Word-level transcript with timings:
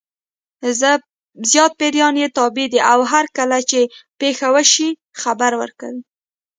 زیات 1.51 1.71
پیریان 1.79 2.15
یې 2.21 2.27
تابع 2.37 2.65
دي 2.71 2.79
او 2.91 2.99
هرکله 3.11 3.57
چې 3.69 3.79
پېښه 4.19 4.47
وشي 4.55 4.89
خبر 5.21 5.51
ورکوي. 5.61 6.01